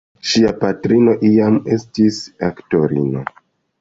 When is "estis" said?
1.75-2.21